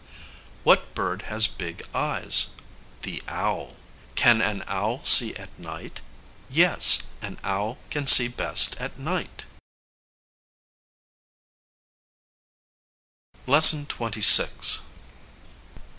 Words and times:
What 0.63 0.95
bird 0.95 1.21
has 1.29 1.45
big 1.45 1.83
eyes? 1.93 2.55
The 3.03 3.21
owl. 3.27 3.75
Can 4.15 4.41
an 4.41 4.63
owl 4.65 5.03
see 5.03 5.35
at 5.35 5.59
night? 5.59 6.01
Yes, 6.49 7.05
an 7.21 7.37
owl 7.43 7.77
can 7.91 8.07
see 8.07 8.27
best 8.27 8.81
at 8.81 8.97
night. 8.97 9.45